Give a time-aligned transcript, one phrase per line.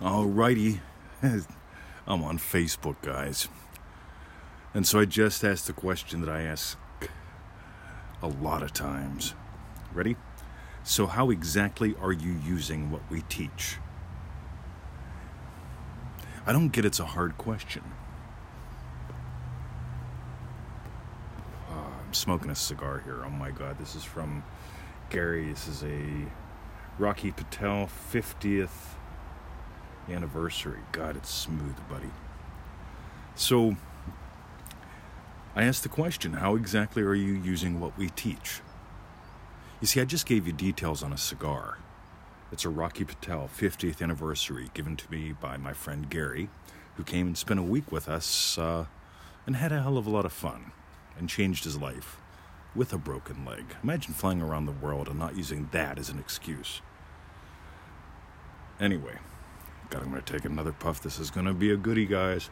[0.00, 0.78] Alrighty.
[1.22, 3.48] I'm on Facebook, guys.
[4.72, 6.78] And so I just asked the question that I ask
[8.22, 9.34] a lot of times.
[9.92, 10.14] Ready?
[10.84, 13.78] So, how exactly are you using what we teach?
[16.46, 17.82] I don't get it's a hard question.
[21.68, 21.74] Uh,
[22.06, 23.22] I'm smoking a cigar here.
[23.24, 24.44] Oh my god, this is from
[25.10, 25.50] Gary.
[25.50, 26.26] This is a
[26.98, 28.97] Rocky Patel 50th
[30.10, 30.80] anniversary.
[30.92, 32.10] God, it's smooth, buddy.
[33.34, 33.76] So,
[35.54, 38.60] I asked the question how exactly are you using what we teach?
[39.80, 41.78] You see, I just gave you details on a cigar.
[42.50, 46.48] It's a Rocky Patel 50th anniversary given to me by my friend Gary,
[46.96, 48.86] who came and spent a week with us uh,
[49.46, 50.72] and had a hell of a lot of fun
[51.18, 52.18] and changed his life
[52.74, 53.64] with a broken leg.
[53.82, 56.80] Imagine flying around the world and not using that as an excuse.
[58.80, 59.18] Anyway,
[59.90, 61.02] God, I'm going to take another puff.
[61.02, 62.50] This is going to be a goodie, guys.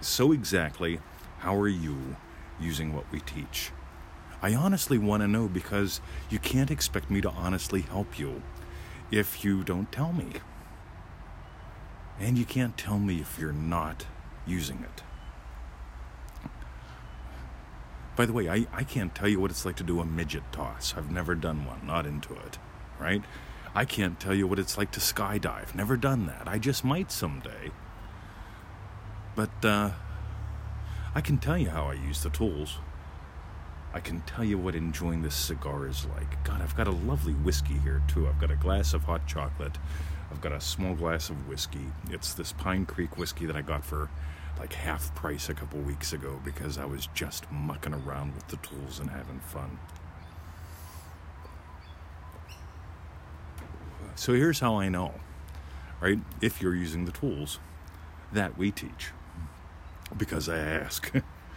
[0.00, 1.00] So, exactly,
[1.38, 2.16] how are you
[2.60, 3.70] using what we teach?
[4.42, 8.42] I honestly want to know because you can't expect me to honestly help you
[9.10, 10.32] if you don't tell me.
[12.20, 14.04] And you can't tell me if you're not
[14.46, 15.02] using it.
[18.16, 20.44] By the way, I, I can't tell you what it's like to do a midget
[20.52, 20.94] toss.
[20.96, 22.58] I've never done one, not into it,
[23.00, 23.22] right?
[23.74, 25.74] I can't tell you what it's like to skydive.
[25.74, 26.46] Never done that.
[26.46, 27.72] I just might someday.
[29.34, 29.90] But uh,
[31.14, 32.78] I can tell you how I use the tools.
[33.92, 36.42] I can tell you what enjoying this cigar is like.
[36.44, 38.28] God, I've got a lovely whiskey here, too.
[38.28, 39.78] I've got a glass of hot chocolate.
[40.30, 41.92] I've got a small glass of whiskey.
[42.10, 44.08] It's this Pine Creek whiskey that I got for
[44.58, 48.56] like half price a couple weeks ago because I was just mucking around with the
[48.56, 49.78] tools and having fun.
[54.16, 55.12] So here's how I know,
[56.00, 56.18] right?
[56.40, 57.58] If you're using the tools
[58.32, 59.10] that we teach,
[60.16, 61.12] because I ask.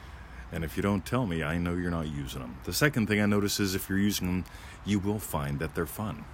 [0.52, 2.58] and if you don't tell me, I know you're not using them.
[2.64, 4.46] The second thing I notice is if you're using them,
[4.86, 6.26] you will find that they're fun.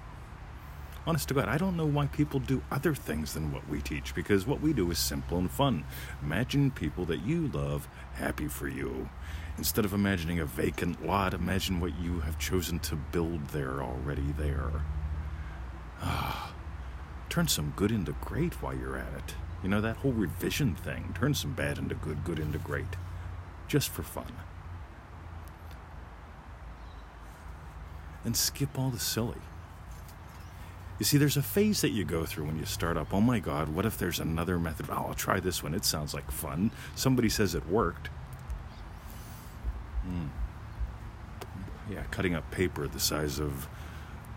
[1.05, 4.15] Honest to God, I don't know why people do other things than what we teach
[4.15, 5.83] because what we do is simple and fun.
[6.21, 9.09] Imagine people that you love happy for you.
[9.57, 14.33] Instead of imagining a vacant lot, imagine what you have chosen to build there already
[14.37, 14.71] there.
[16.03, 16.53] Ah,
[17.29, 19.35] turn some good into great while you're at it.
[19.63, 21.15] You know, that whole revision thing.
[21.17, 22.97] Turn some bad into good, good into great.
[23.67, 24.33] Just for fun.
[28.25, 29.41] And skip all the silly.
[30.99, 33.13] You see, there's a phase that you go through when you start up.
[33.13, 34.87] Oh my God, what if there's another method?
[34.89, 35.73] Oh, I'll try this one.
[35.73, 36.71] It sounds like fun.
[36.95, 38.09] Somebody says it worked.
[40.07, 40.29] Mm.
[41.89, 43.67] Yeah, cutting up paper the size of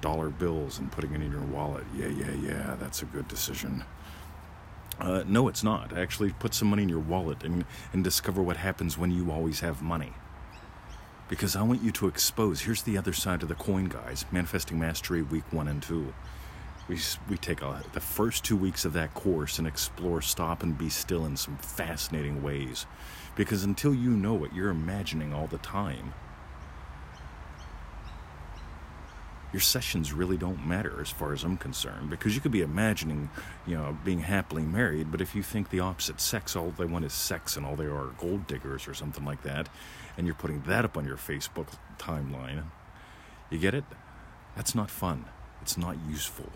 [0.00, 1.84] dollar bills and putting it in your wallet.
[1.96, 3.84] Yeah, yeah, yeah, that's a good decision.
[4.98, 5.96] Uh, no, it's not.
[5.96, 9.60] Actually, put some money in your wallet and, and discover what happens when you always
[9.60, 10.12] have money.
[11.28, 12.60] Because I want you to expose.
[12.60, 14.24] Here's the other side of the coin, guys.
[14.30, 16.14] Manifesting Mastery Week 1 and 2.
[16.88, 16.98] We,
[17.28, 20.88] we take a, the first two weeks of that course and explore stop and be
[20.88, 22.86] still in some fascinating ways.
[23.34, 26.14] Because until you know what you're imagining all the time,
[29.56, 33.30] your sessions really don't matter as far as I'm concerned because you could be imagining,
[33.66, 37.06] you know, being happily married, but if you think the opposite sex, all they want
[37.06, 39.70] is sex and all they are gold diggers or something like that,
[40.18, 41.68] and you're putting that up on your Facebook
[41.98, 42.64] timeline,
[43.48, 43.84] you get it?
[44.56, 45.24] That's not fun.
[45.62, 46.52] It's not useful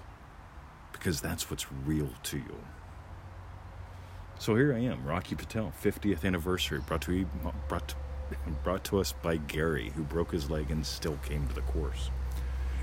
[0.93, 2.59] because that's what's real to you.
[4.39, 7.27] So here I am, Rocky Patel, 50th anniversary, brought to,
[7.67, 7.95] brought
[8.63, 12.11] brought to us by Gary, who broke his leg and still came to the course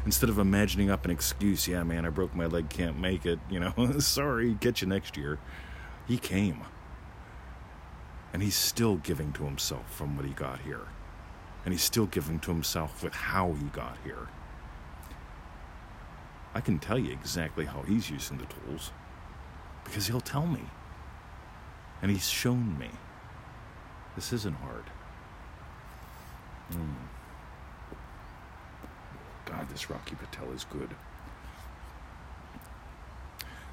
[0.08, 3.40] instead of imagining up an excuse, yeah, man, I broke my leg, can't make it,
[3.50, 5.38] you know, sorry, get you next year.
[6.08, 6.64] He came.
[8.32, 10.88] And he's still giving to himself from what he got here.
[11.66, 14.30] And he's still giving to himself with how he got here.
[16.56, 18.94] I can tell you exactly how he's using the tools
[19.84, 20.64] because he'll tell me.
[22.02, 22.92] And he's shown me.
[24.16, 24.86] This isn't hard.
[26.72, 27.17] Hmm.
[29.48, 30.90] God, this Rocky Patel is good.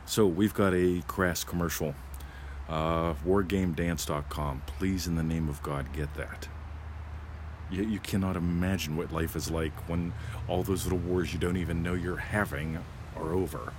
[0.06, 1.94] So we've got a crass commercial.
[2.68, 4.62] Uh, wargamedance.com.
[4.66, 6.48] Please, in the name of God, get that.
[7.70, 10.12] You, you cannot imagine what life is like when
[10.48, 12.78] all those little wars you don't even know you're having
[13.16, 13.72] are over.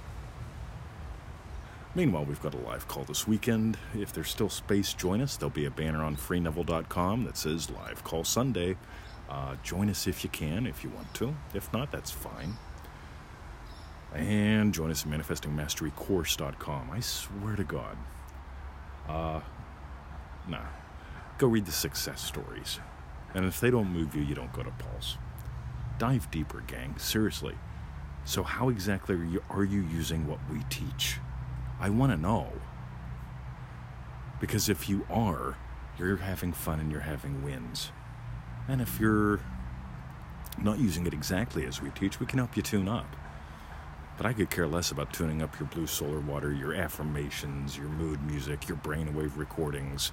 [1.95, 3.77] Meanwhile, we've got a live call this weekend.
[3.97, 5.37] If there's still space, join us.
[5.37, 8.75] There'll be a banner on freeneville.com that says Live Call Sunday.
[9.29, 11.35] Uh, join us if you can, if you want to.
[11.53, 12.55] If not, that's fine.
[14.13, 16.91] And join us at manifestingmasterycourse.com.
[16.91, 17.97] I swear to God.
[19.07, 19.41] Uh,
[20.47, 20.61] nah.
[21.37, 22.79] Go read the success stories.
[23.33, 25.17] And if they don't move you, you don't go to Paul's.
[25.97, 26.97] Dive deeper, gang.
[26.97, 27.55] Seriously.
[28.23, 31.17] So, how exactly are you, are you using what we teach?
[31.79, 32.47] I want to know.
[34.39, 35.57] Because if you are,
[35.97, 37.91] you're having fun and you're having wins.
[38.67, 39.39] And if you're
[40.61, 43.15] not using it exactly as we teach, we can help you tune up.
[44.17, 47.89] But I could care less about tuning up your blue solar water, your affirmations, your
[47.89, 50.11] mood music, your brainwave recordings,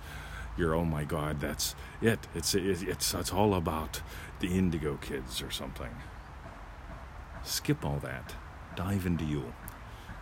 [0.56, 2.18] your oh my god, that's it.
[2.34, 4.02] It's it's it's, it's all about
[4.40, 5.90] the indigo kids or something.
[7.44, 8.34] Skip all that.
[8.76, 9.52] Dive into you.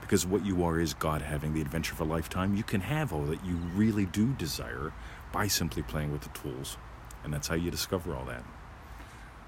[0.00, 2.56] Because what you are is God having the adventure of a lifetime.
[2.56, 4.92] You can have all that you really do desire
[5.32, 6.76] by simply playing with the tools.
[7.24, 8.44] And that's how you discover all that.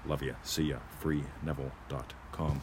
[0.05, 0.35] Love you.
[0.43, 0.77] See ya.
[1.01, 2.61] FreeNeville.com.